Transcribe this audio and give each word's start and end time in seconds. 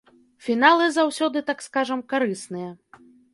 Фіналы 0.45 0.87
заўсёды, 0.95 1.43
так 1.51 1.61
скажам, 1.67 2.03
карысныя. 2.15 2.73